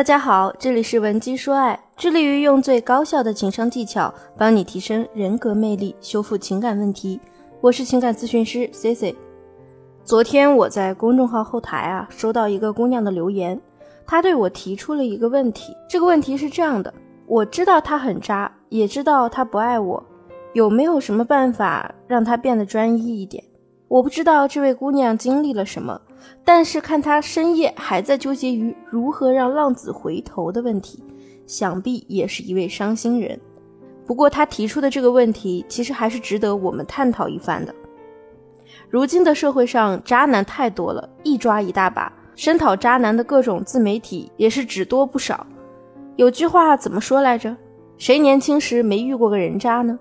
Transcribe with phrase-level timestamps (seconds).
[0.00, 7.20] 大家好，这里是文姬说爱，致力于用最高效的情商技巧帮你提升人格魅力，修复情感问题。
[7.60, 9.14] 我是情感咨询师 C C。
[10.02, 13.60] 昨天我在公众号后台啊，收到一个姑娘的留言，
[14.06, 15.76] 她对我提出了一个问题。
[15.86, 16.94] 这个问题是这样的：
[17.26, 20.02] 我知道他很渣，也知道他不爱我，
[20.54, 23.44] 有没有什么办法让他变得专一一点？
[23.86, 26.00] 我不知道这位姑娘经历了什么。
[26.44, 31.02] 但是看他深夜还在纠结于如何让浪子回头的问题，
[31.46, 33.38] 想必也是一位伤心人。
[34.06, 37.74] 不过他提出的这个问题，其实还是值得我们探讨一番的。
[38.88, 45.46] 如今的社会上渣男太多了，一抓一大把，声讨渣男的各种自媒体也是只多不少。
[46.16, 47.56] 有句话怎么说来着？
[47.98, 49.98] 谁年轻时没遇过个人渣呢？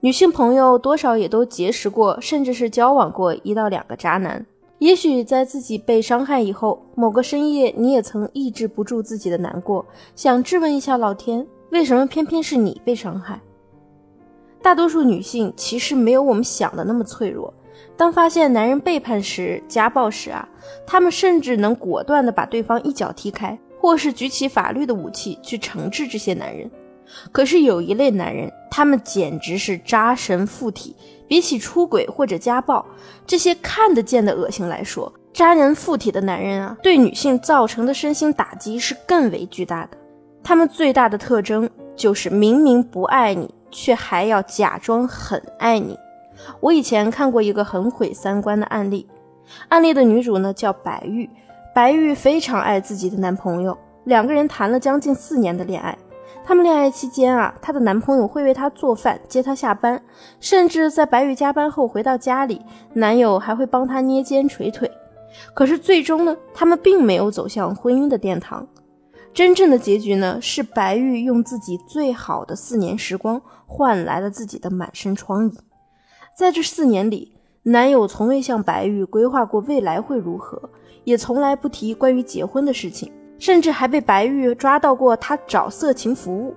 [0.00, 4.44] 女性朋友多少也都结识过，甚至是交往过一到两个渣男。
[4.80, 9.84] 也许在自己被伤害以后，某个深夜，你也曾抑制不住自己的难过，
[10.16, 13.38] 想质问一下老天，为什么偏偏是你被伤害？
[14.62, 17.52] 大多数女性其实没有我们想的那么脆弱，
[17.94, 20.48] 当发现男人背叛时、家暴时啊，
[20.86, 26.70] 她们甚至能果断的把对方一脚踢开，或是举起法律的武器去惩治这些男人。
[27.30, 30.94] 可是有一类男人，他们简直是渣神附体。
[31.28, 32.84] 比起出轨或者家暴
[33.24, 39.96] 这些看得见的恶心来说，渣人附体的男人啊，对女性造成的身心打击是更为巨大的。
[40.42, 45.96] 他们最大的特征就是明明不爱你，却还要假装很爱你。
[46.58, 49.06] 我以前看过一个很毁三观的案例，
[49.68, 51.30] 案例的女主呢叫白玉，
[51.72, 55.96] 白玉非常爱自己的男朋友，两个人谈了将近四年的恋爱。
[56.44, 60.02] 他们恋爱期间啊，她的男朋友会为她做饭、接她下班，
[60.40, 62.60] 甚至在白玉加班后回到家里，
[62.94, 64.90] 男友还会帮她捏肩捶腿。
[65.54, 68.66] 可是最终呢，他们并没有走向婚姻的殿堂。
[69.32, 75.58] 真正的结局呢，是白玉用自己最好的四年时光换来了自己的满身疮痍。
[76.36, 80.70] 在这四年里，男友从未向白玉规划过未来会如何，
[81.04, 83.12] 也从来不提关于结婚的事情。
[83.40, 86.54] 甚至还被白玉抓到过他找色情服务。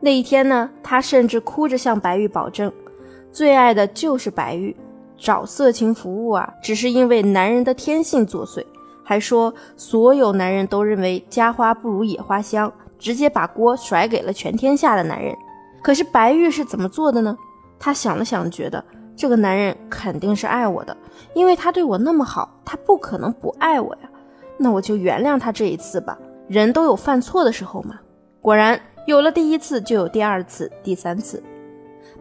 [0.00, 2.72] 那一天呢，他甚至哭着向白玉保证，
[3.32, 4.74] 最爱的就是白玉，
[5.18, 8.64] 找色情服务啊，只是因为男人的天性作祟。
[9.02, 15.34] 还说所有男人都认为家花不如野花香，直接把锅甩给了全天下的男人。
[15.82, 17.36] 可是白玉是怎么做的呢？
[17.78, 18.84] 他想了想，觉得
[19.16, 20.96] 这个男人肯定是爱我的，
[21.34, 24.10] 因为他对我那么好，他不可能不爱我呀。
[24.58, 26.18] 那我就原谅他这一次吧，
[26.48, 27.98] 人都有犯错的时候嘛。
[28.40, 31.42] 果然，有了第一次就有第二次、第三次。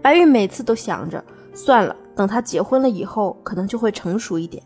[0.02, 1.24] 白玉每次都想着，
[1.54, 4.62] 算了，等他结婚了以后，可能就会成熟一点。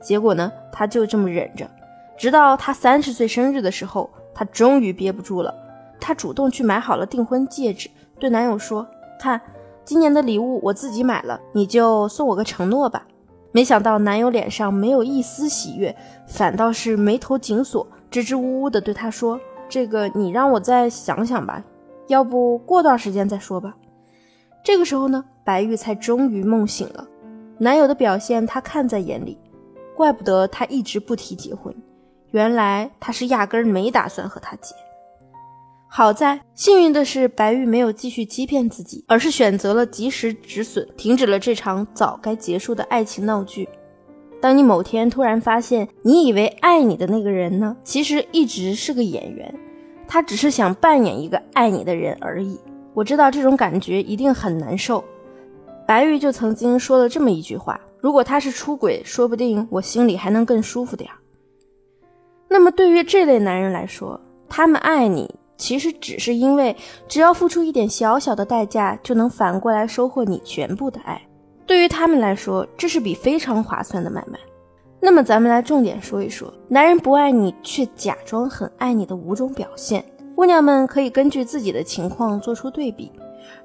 [0.00, 1.68] 结果呢，他就这么忍着，
[2.16, 5.54] 直到他三十岁生日的时候，他终于憋不住了，
[6.00, 8.86] 他主动去买好了订婚戒指，对男友说
[9.20, 9.40] ：“看，
[9.84, 13.06] 今年的礼物我自己买了，你就送我个承诺吧。”
[13.52, 15.94] 没想到男友脸上没有一丝喜悦，
[16.26, 21.62] 反倒是眉头紧锁，支支吾吾地对她说：“这个你让我再想想吧，
[22.06, 23.76] 要不过段时间再说吧。”
[24.62, 27.06] 这个时候呢，白玉才终于梦醒了。
[27.58, 29.38] 男友的表现她看在眼里，
[29.96, 31.74] 怪不得他一直不提结婚，
[32.30, 34.74] 原来他是压根没打算和她结。
[35.92, 43.68] 好在幸运的是，白玉没有继续欺骗自己，而是选择了及时止损，停止了这场早该结束的爱情闹剧。
[44.40, 49.52] 当你某天突然发现，你以为爱你的那个人呢，其实一直是个演员，
[50.06, 52.56] 他只是想扮演一个爱你的人而已。
[52.94, 55.02] 我知道这种感觉一定很难受。
[55.88, 61.10] 白玉就曾经说了这么一句话：“如果他是出轨，说不定我心里还能更舒服点
[62.48, 65.34] 那么对于这类男人来说，他们爱你。
[65.60, 66.74] 其实只是因为，
[67.06, 71.20] 只要付出一点小小的代价，就能反过来收获你全部的爱。
[71.66, 74.38] 对于他们来说，这是笔非常划算的买卖。
[74.98, 80.02] 那么，咱们来重点说一说，男人不爱你却假装很爱你的五种表现。
[80.34, 83.12] 姑娘们可以根据自己的情况做出对比。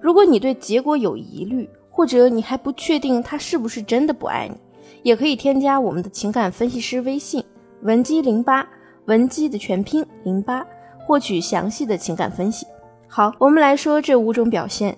[0.02, 4.58] 如果你对结果有疑虑，或者你还不确定他是不是真的不爱你，
[5.02, 7.42] 也可以添加我们的情感分析师微信
[7.84, 8.68] 文姬零八，
[9.06, 10.66] 文姬的全拼零八。
[11.06, 12.66] 获取详细的情感分析。
[13.08, 14.98] 好，我们来说这五种表现。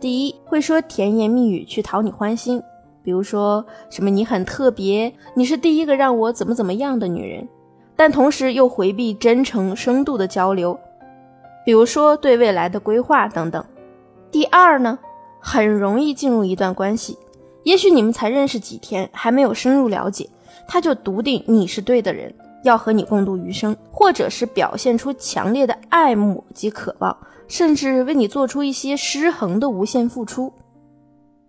[0.00, 2.60] 第一，会说甜言蜜语去讨你欢心，
[3.04, 7.46] 比如说什么你很特别，你是第一个让我怎么怎么样的女人，
[7.94, 10.76] 但同时又回避真诚深度的交流，
[11.64, 13.64] 比如说对未来的规划等等。
[14.32, 14.98] 第二呢，
[15.38, 17.16] 很容易进入一段关系，
[17.62, 20.28] 也许你们才认识几天，还没有深入了解，
[20.66, 22.34] 他就笃定你是对的人。
[22.62, 27.16] 要和你共度余生，或者是表现出强烈的爱慕及渴望，
[27.48, 30.52] 甚至为你做出一些失衡的无限付出。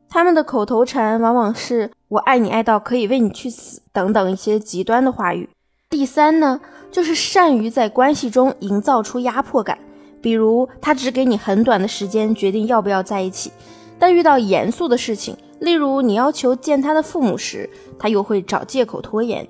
[0.09, 5.49] 他们的口头禅往往是“我爱你爱到可以为你去死”等等一些极端的话语。
[5.89, 6.61] 第三呢，
[6.91, 9.77] 就是善于在关系中营造出压迫感，
[10.21, 13.51] 比如他只给你很短的时间决定要不要在一起，
[13.97, 17.67] 但遇到严肃的事情，例如你要求见他的父母时，
[17.97, 19.47] 他又会找借口拖延。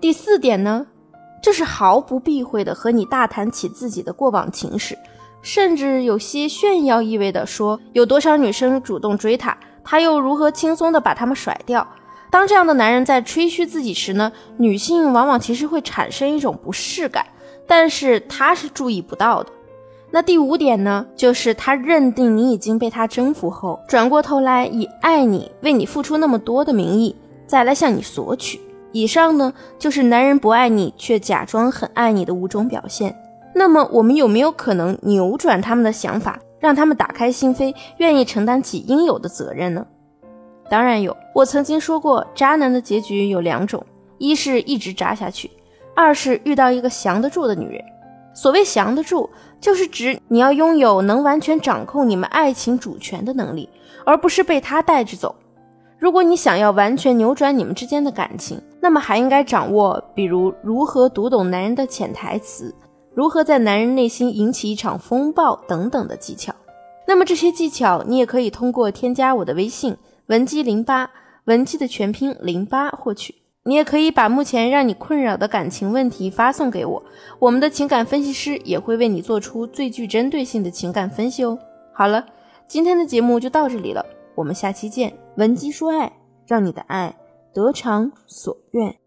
[0.00, 0.86] 第四点呢，
[1.42, 4.96] 就是毫不避讳的和你大谈起自己的过往情史，
[5.42, 9.56] 甚至有些炫耀意味的说有多少女生主动追他。
[9.82, 11.86] 他又如何轻松地把他们甩掉？
[12.28, 14.32] 当这样的男人在吹嘘自己时呢？
[14.56, 17.24] 女性往往其实会产生一种不适感，
[17.68, 19.50] 但是他是注意不到的。
[20.10, 27.14] 那第五点呢，就是他认定你已经被他征服后，转过头来以爱你、为你付出那么多的名义，
[27.46, 28.60] 再来向你索取。
[28.96, 33.14] 以上呢，就是男人不爱你却假装很爱你的五种表现。
[33.54, 36.40] 那么，我们有没有可能扭转他们的想法？
[36.58, 39.86] 让他们打开心扉，愿意承担起应有的责任呢？
[40.70, 41.14] 当然有。
[41.34, 43.84] 我曾经说过，渣男的结局有两种：
[44.16, 45.50] 一是一直渣下去，
[45.94, 47.84] 二是遇到一个降得住的女人。
[48.34, 49.28] 所谓降得住，
[49.60, 53.68] 就是指你要拥有能完全掌控你们爱情主权的能力，
[54.06, 55.34] 而不是被他带着走。
[55.98, 62.74] 如果你想要完全扭转你们之间的感情，那么还应该掌握，比如如何读懂男人的潜台词。
[63.14, 66.54] 如何在男人内心引起一场风暴等等的技巧，
[67.06, 69.96] 那么这些技巧你也可以通过添加我的微信
[70.26, 71.10] 文姬零八，
[71.46, 73.34] 文姬的全拼零八获取。
[73.64, 77.02] 你也可以把目前让你困扰的感情问题发送给我，
[77.38, 81.58] 我们的情感分析师也会为你做出最具针对性的情感分析哦。
[81.92, 82.24] 好了，
[82.68, 85.12] 今天的节目就到这里了，我们下期见。
[85.36, 86.12] 文姬说爱，
[86.46, 87.16] 让你的爱
[87.56, 88.98] 得偿所愿。